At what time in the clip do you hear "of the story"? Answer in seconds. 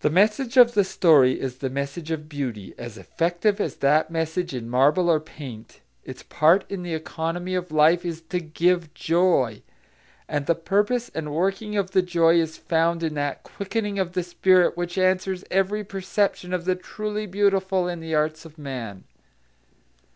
0.56-1.40